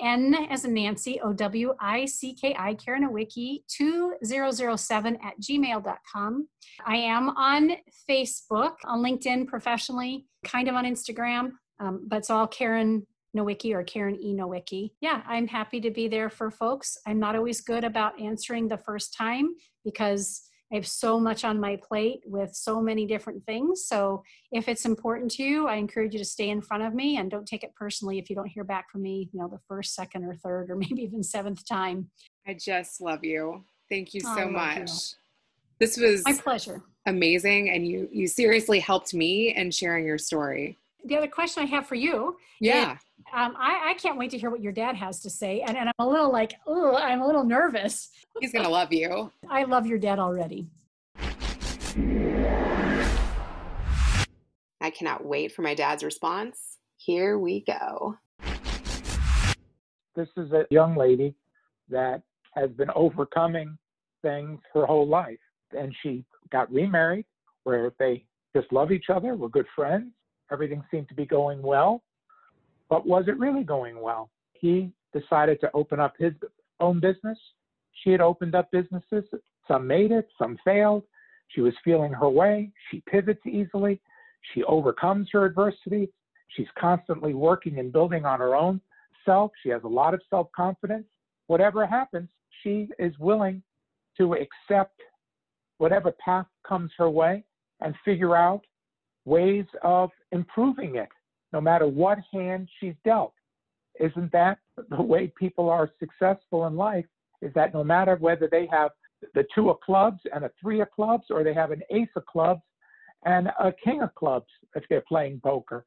[0.00, 6.48] N as in Nancy, O W I C K I, Karen Nowicki, 2007 at gmail.com.
[6.84, 7.72] I am on
[8.10, 13.82] Facebook, on LinkedIn professionally, kind of on Instagram, um, but it's all Karen Nowicki or
[13.82, 14.34] Karen E.
[14.34, 14.92] Nowicki.
[15.00, 16.96] Yeah, I'm happy to be there for folks.
[17.06, 20.42] I'm not always good about answering the first time because
[20.72, 23.86] I have so much on my plate with so many different things.
[23.86, 27.18] So if it's important to you, I encourage you to stay in front of me
[27.18, 29.60] and don't take it personally if you don't hear back from me, you know, the
[29.68, 32.10] first, second, or third, or maybe even seventh time.
[32.46, 33.64] I just love you.
[33.90, 34.78] Thank you so oh, much.
[34.78, 34.96] You.
[35.78, 36.82] This was my pleasure.
[37.06, 37.68] Amazing.
[37.70, 40.78] And you you seriously helped me in sharing your story.
[41.04, 42.36] The other question I have for you.
[42.60, 42.96] Yeah.
[43.22, 45.60] Is, um, I, I, can't wait to hear what your dad has to say.
[45.60, 48.10] And, and I'm a little like, oh, I'm a little nervous.
[48.40, 49.30] He's going to love you.
[49.48, 50.68] I love your dad already.
[54.80, 56.78] I cannot wait for my dad's response.
[56.96, 58.16] Here we go.
[60.14, 61.34] This is a young lady
[61.88, 62.22] that
[62.54, 63.78] has been overcoming
[64.22, 65.38] things her whole life.
[65.76, 67.24] And she got remarried
[67.64, 68.24] where they
[68.54, 70.12] just love each other, were good friends,
[70.50, 72.02] everything seemed to be going well.
[72.92, 74.28] But was it really going well?
[74.52, 76.34] He decided to open up his
[76.78, 77.38] own business.
[78.04, 79.24] She had opened up businesses.
[79.66, 81.04] Some made it, some failed.
[81.48, 82.70] She was feeling her way.
[82.90, 83.98] She pivots easily.
[84.52, 86.10] She overcomes her adversity.
[86.48, 88.78] She's constantly working and building on her own
[89.24, 89.52] self.
[89.62, 91.06] She has a lot of self confidence.
[91.46, 92.28] Whatever happens,
[92.62, 93.62] she is willing
[94.18, 95.00] to accept
[95.78, 97.42] whatever path comes her way
[97.80, 98.66] and figure out
[99.24, 101.08] ways of improving it,
[101.52, 103.34] no matter what hand she's dealt.
[104.00, 107.04] Isn't that the way people are successful in life?
[107.40, 108.90] Is that no matter whether they have
[109.34, 112.24] the two of clubs and a three of clubs, or they have an ace of
[112.26, 112.62] clubs
[113.24, 115.84] and a king of clubs if they're playing poker,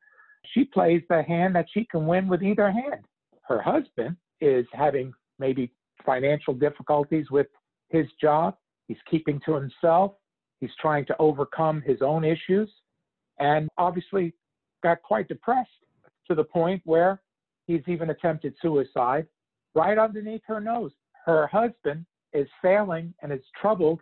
[0.53, 3.05] she plays the hand that she can win with either hand.
[3.41, 5.71] Her husband is having maybe
[6.05, 7.47] financial difficulties with
[7.89, 8.55] his job.
[8.87, 10.13] He's keeping to himself.
[10.61, 12.69] He's trying to overcome his own issues
[13.39, 14.33] and obviously
[14.85, 15.81] got quite depressed
[16.27, 17.19] to the point where
[17.65, 19.25] he's even attempted suicide
[19.73, 20.91] right underneath her nose.
[21.25, 24.01] Her husband is failing and is troubled,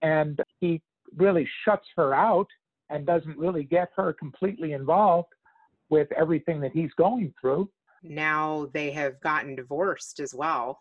[0.00, 0.80] and he
[1.14, 2.46] really shuts her out
[2.88, 5.28] and doesn't really get her completely involved
[5.90, 7.68] with everything that he's going through.
[8.02, 10.80] Now they have gotten divorced as well.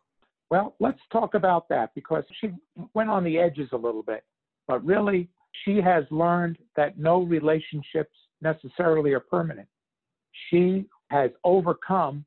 [0.52, 2.52] Well, let's talk about that because she
[2.94, 4.24] went on the edges a little bit,
[4.70, 5.28] but really
[5.66, 9.68] she has learned that no relationships necessarily are permanent.
[10.50, 12.26] She has overcome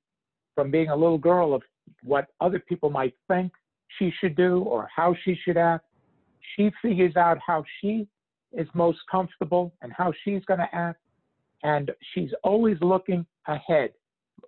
[0.55, 1.63] from being a little girl of
[2.03, 3.53] what other people might think
[3.99, 5.85] she should do or how she should act.
[6.57, 8.09] She figures out how she
[8.53, 11.01] is most comfortable and how she's going to act.
[11.63, 13.91] And she's always looking ahead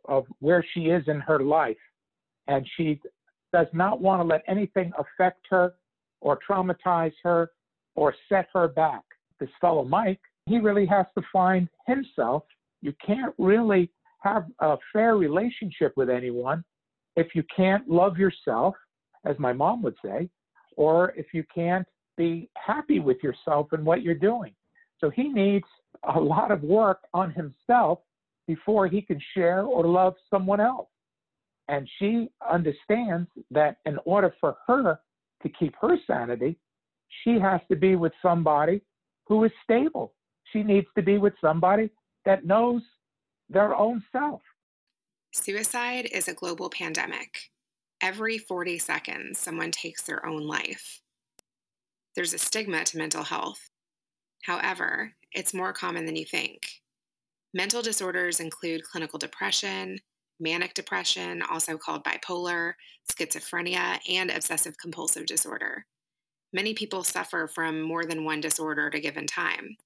[0.06, 1.76] of where she is in her life.
[2.46, 3.00] And she
[3.52, 5.74] does not want to let anything affect her
[6.20, 7.50] or traumatize her
[7.94, 9.02] or set her back.
[9.40, 12.44] This fellow Mike, he really has to find himself.
[12.80, 13.90] You can't really
[14.20, 16.64] have a fair relationship with anyone
[17.16, 18.74] if you can't love yourself,
[19.24, 20.28] as my mom would say,
[20.76, 21.86] or if you can't
[22.16, 24.52] be happy with yourself and what you're doing.
[25.00, 25.66] So he needs
[26.14, 28.00] a lot of work on himself
[28.46, 30.88] before he can share or love someone else.
[31.68, 35.00] And she understands that in order for her
[35.42, 36.56] to keep her sanity,
[37.22, 38.80] she has to be with somebody
[39.26, 40.14] who is stable.
[40.52, 41.90] She needs to be with somebody
[42.24, 42.82] that knows
[43.48, 44.40] their own self.
[45.32, 47.50] Suicide is a global pandemic.
[48.00, 51.00] Every 40 seconds, someone takes their own life.
[52.14, 53.70] There's a stigma to mental health.
[54.42, 56.82] However, it's more common than you think.
[57.52, 60.00] Mental disorders include clinical depression,
[60.40, 62.74] manic depression, also called bipolar,
[63.10, 65.86] schizophrenia, and obsessive compulsive disorder.
[66.52, 69.76] Many people suffer from more than one disorder at a given time.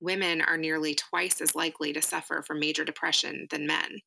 [0.00, 4.00] Women are nearly twice as likely to suffer from major depression than men.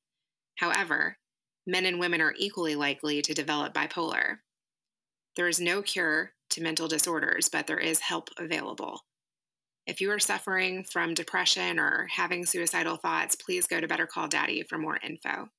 [0.58, 1.18] However,
[1.66, 4.38] men and women are equally likely to develop bipolar.
[5.36, 9.02] There is no cure to mental disorders, but there is help available.
[9.88, 14.28] If you are suffering from depression or having suicidal thoughts, please go to Better Call
[14.28, 15.50] Daddy for more info.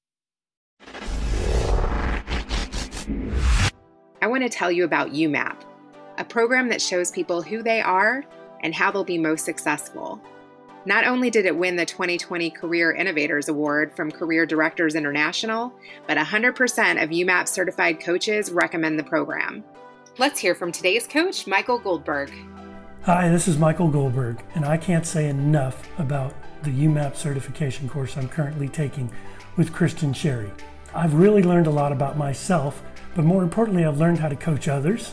[4.23, 5.65] I want to tell you about YouMap
[6.19, 8.25] a program that shows people who they are
[8.61, 10.21] and how they'll be most successful.
[10.87, 15.73] Not only did it win the 2020 Career Innovators Award from Career Directors International,
[16.07, 19.63] but 100% of YouMap certified coaches recommend the program.
[20.19, 22.33] Let's hear from today's coach, Michael Goldberg.
[23.03, 28.17] Hi, this is Michael Goldberg, and I can't say enough about the YouMap certification course
[28.17, 29.11] I'm currently taking
[29.57, 30.51] with Kristin Sherry.
[30.95, 32.83] I've really learned a lot about myself,
[33.15, 35.13] but more importantly, I've learned how to coach others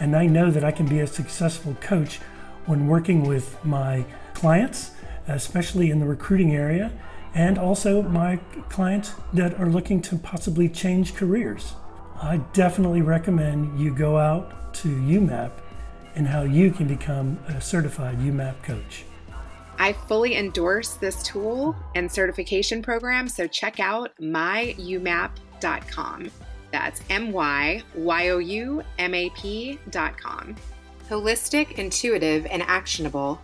[0.00, 2.20] and I know that I can be a successful coach
[2.66, 4.04] when working with my
[4.34, 4.92] clients,
[5.28, 6.92] especially in the recruiting area,
[7.34, 8.36] and also my
[8.68, 11.74] clients that are looking to possibly change careers.
[12.22, 15.50] I definitely recommend you go out to YouMap
[16.14, 19.04] and how you can become a certified YouMap coach.
[19.78, 26.30] I fully endorse this tool and certification program, so check out myyoumap.com.
[26.70, 30.54] That's M Y Y O U M A P dot com.
[31.08, 33.40] Holistic, intuitive, and actionable.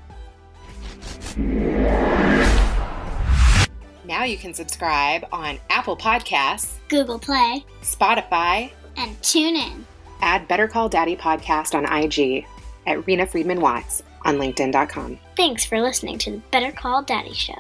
[4.05, 9.87] Now you can subscribe on Apple Podcasts, Google Play, Spotify, and tune in.
[10.21, 12.45] Add Better Call Daddy podcast on IG
[12.87, 15.19] at Rena Friedman Watts on LinkedIn.com.
[15.37, 17.55] Thanks for listening to the Better Call Daddy Show.